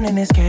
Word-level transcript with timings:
forget 0.00 0.41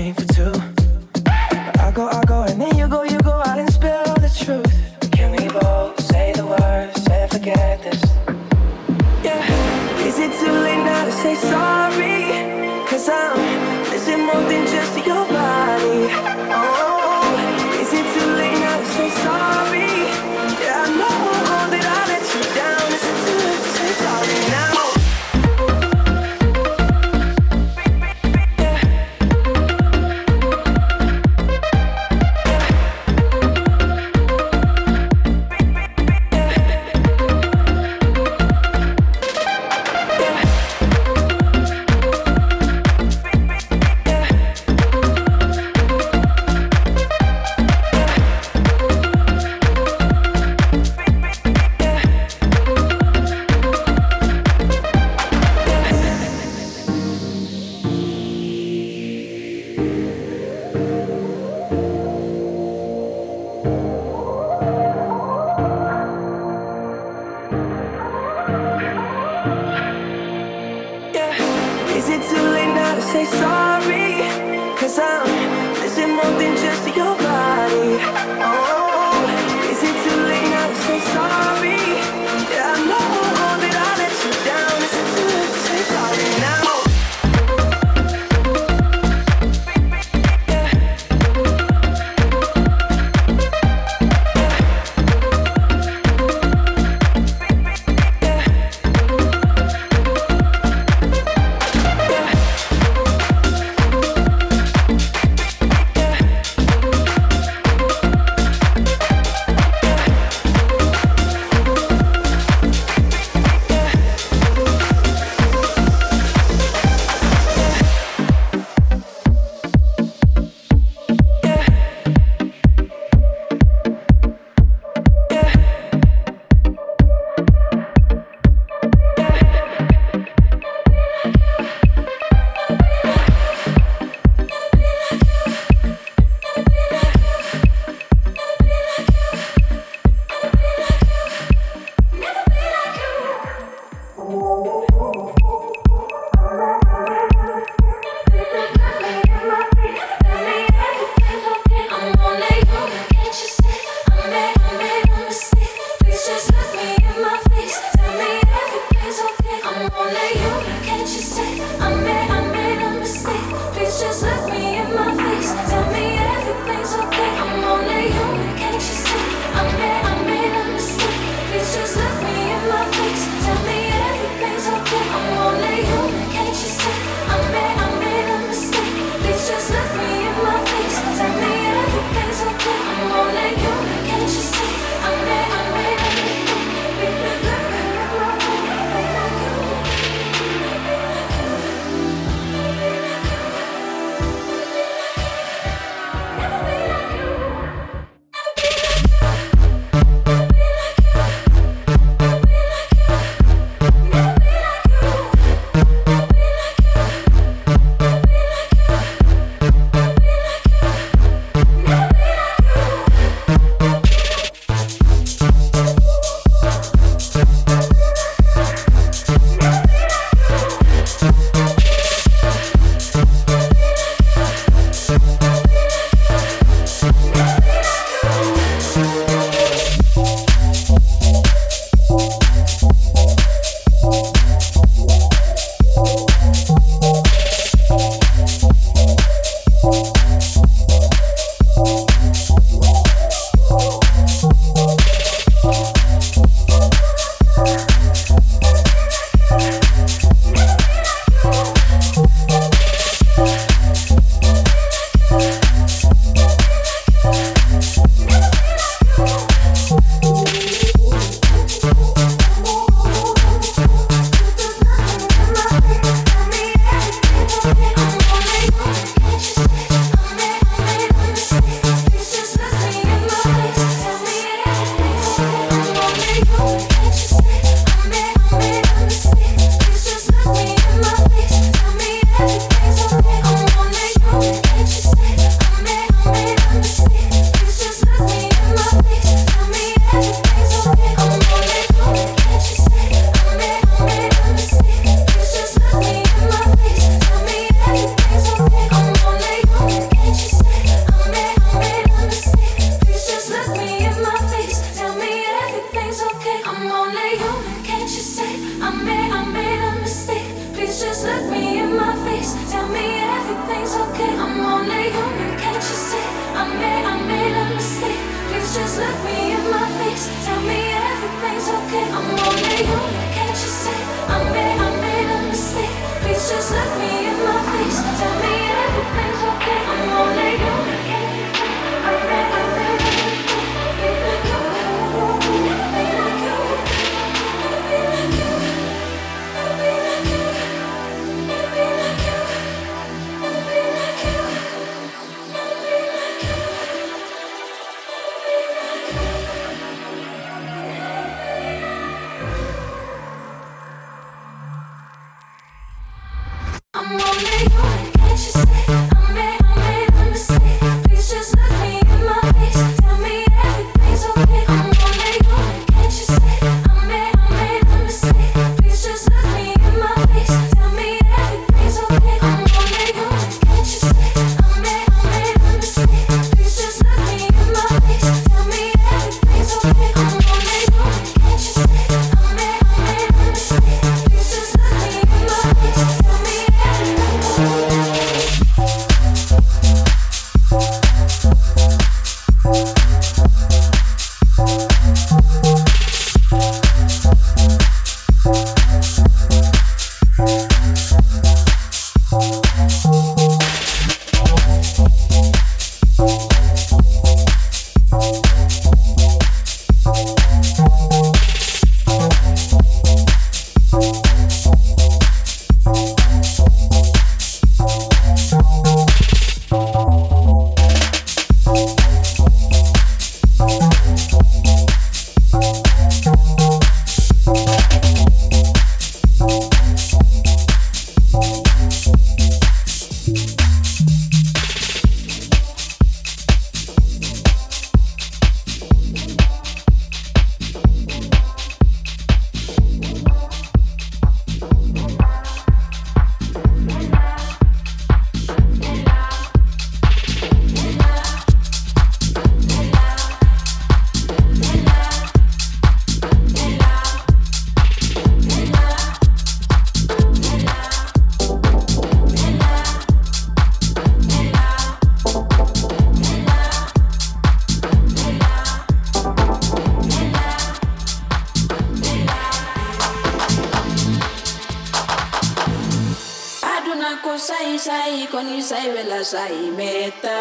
ni 478.43 478.61
saive 478.61 479.03
la 479.11 479.23
saimeta 479.23 480.39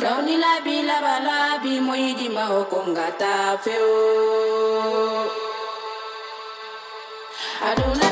la 0.00 0.36
labi 0.42 0.76
mo 0.82 1.14
labi 1.28 1.80
moyidi 1.80 2.28
mahokongata 2.28 3.58
feo 3.64 5.30
aduna 7.68 8.09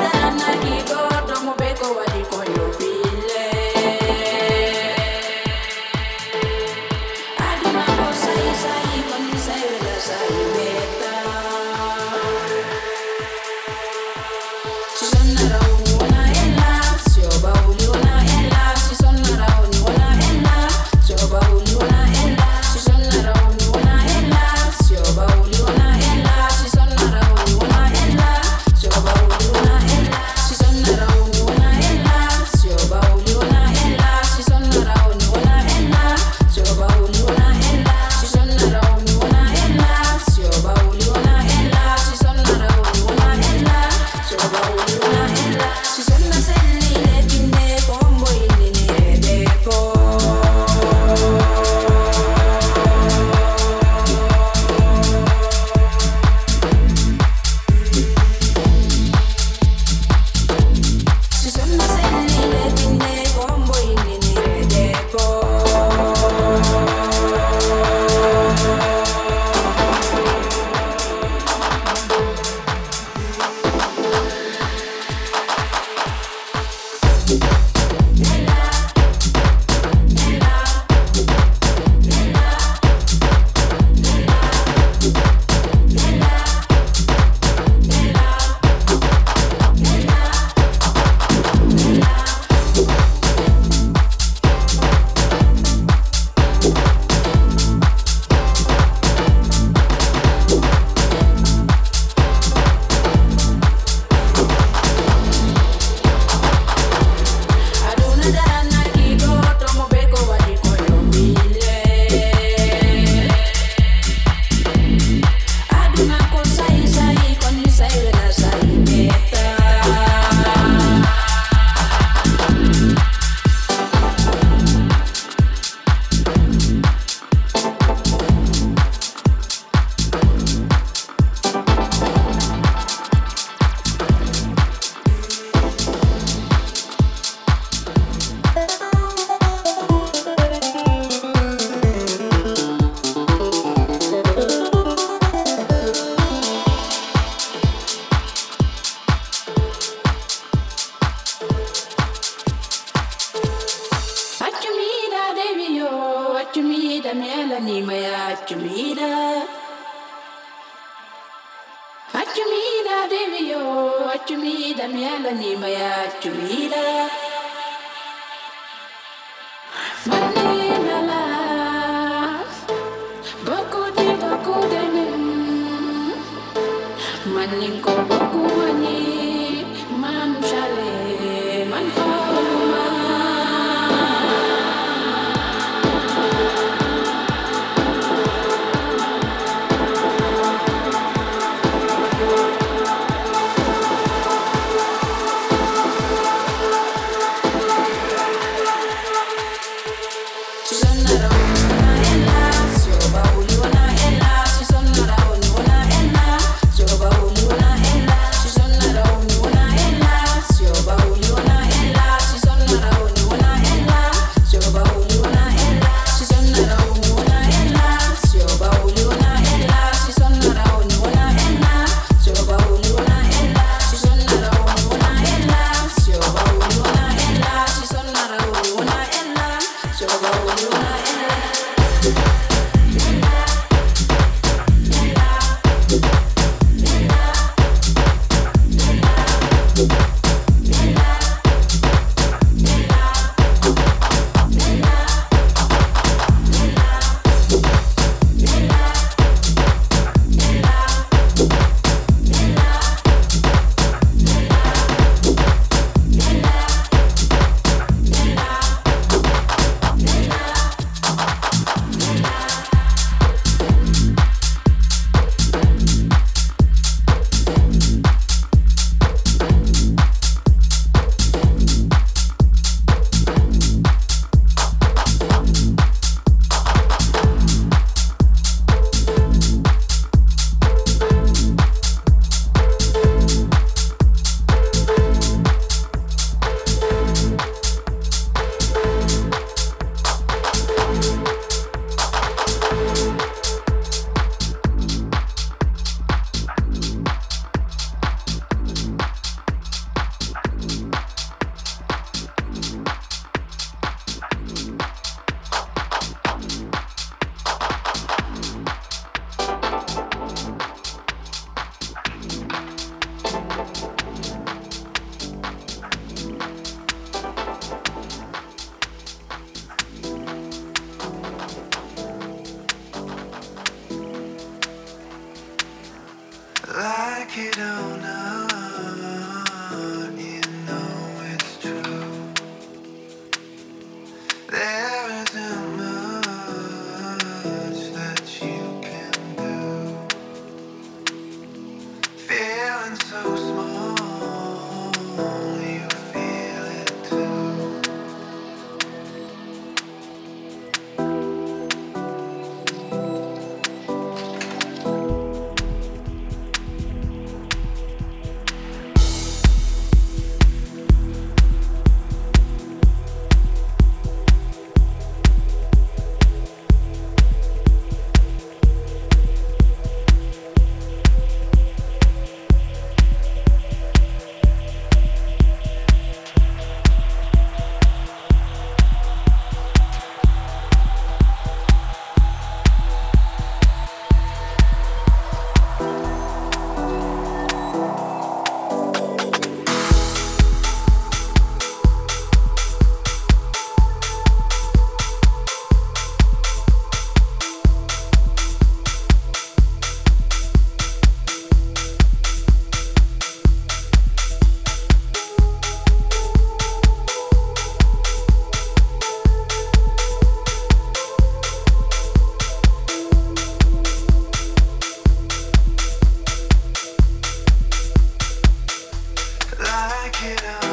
like 420.09 420.25
it 420.25 420.45
up. 420.45 420.68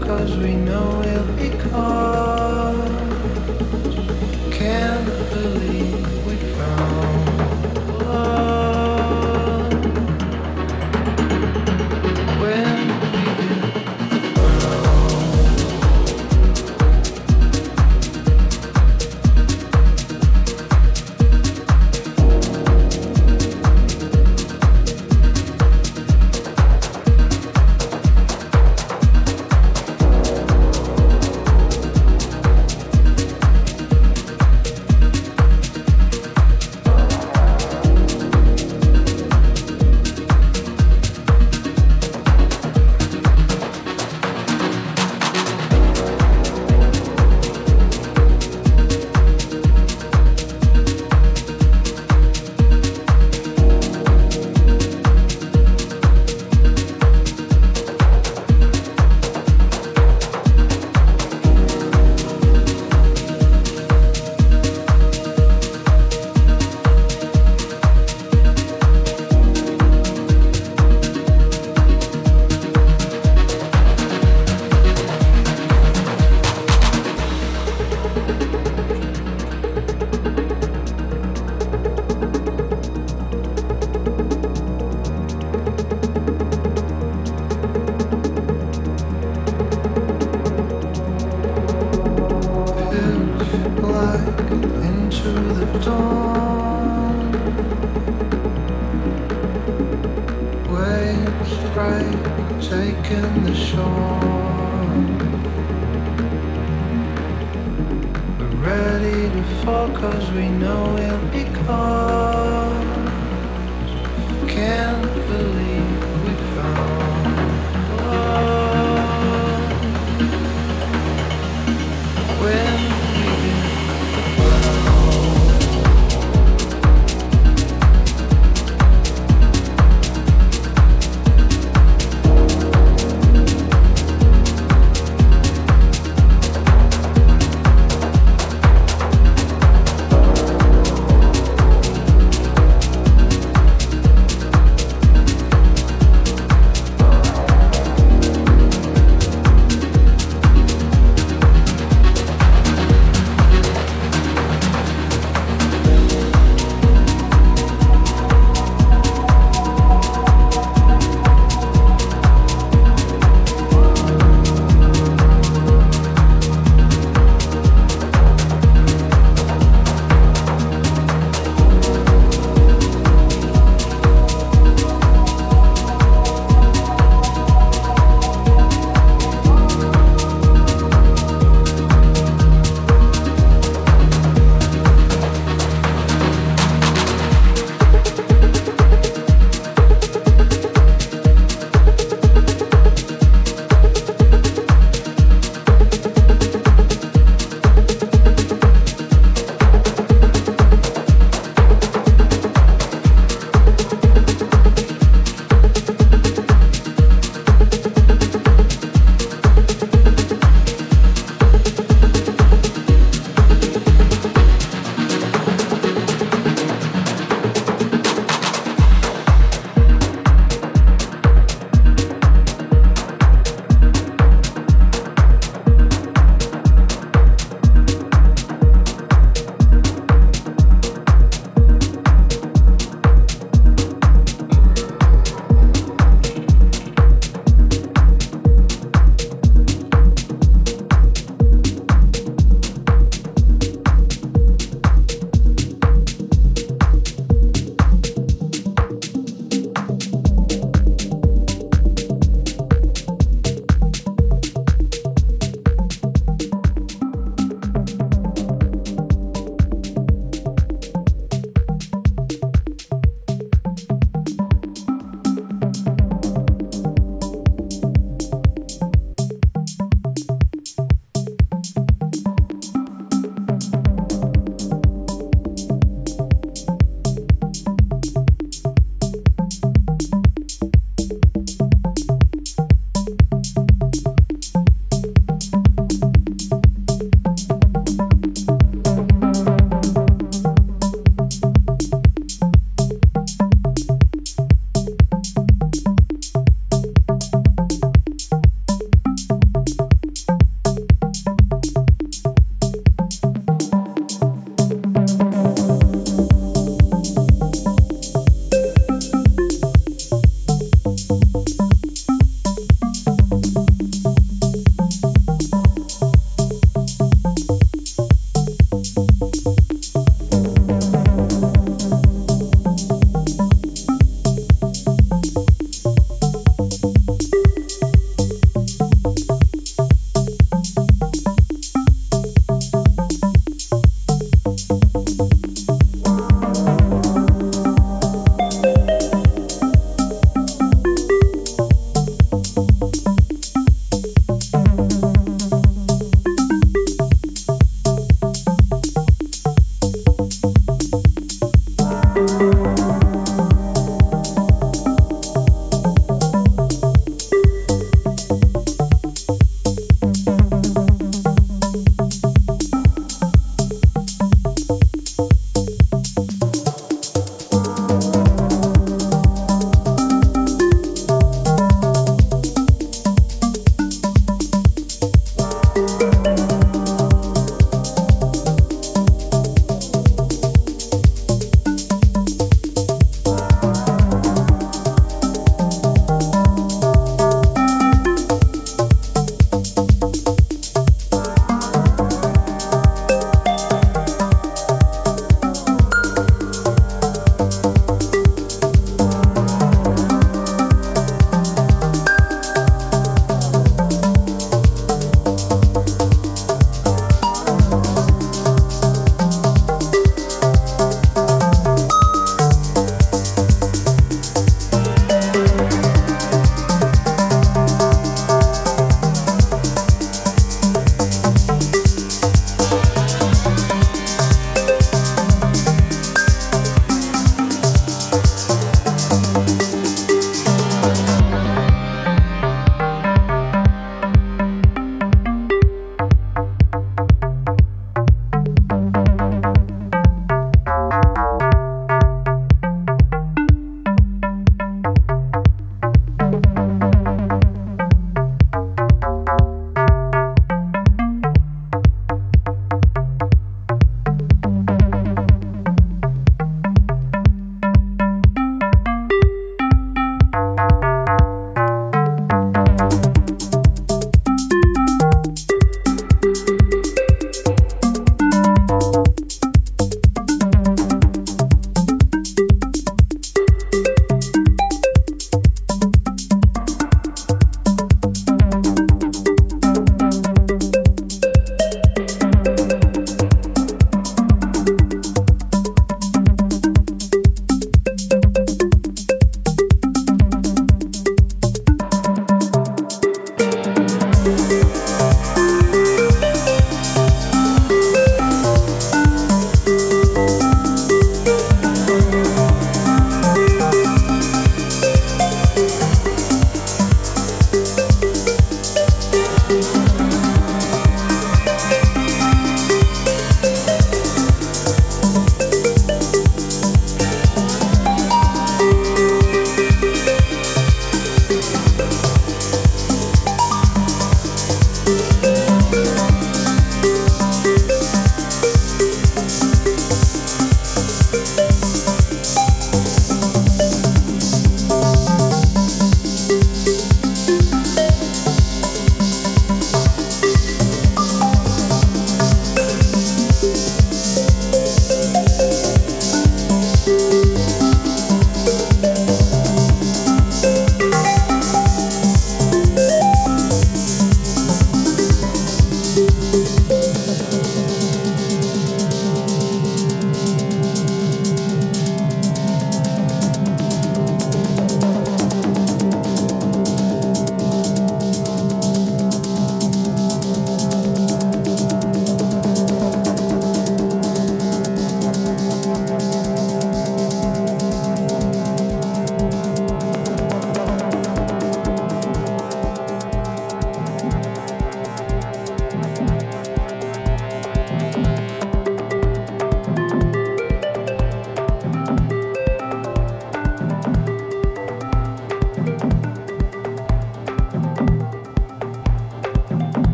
cause 0.00 0.36
we 0.36 0.54
know 0.54 1.00
we'll 1.04 1.36
be 1.36 1.56
caught. 1.70 2.33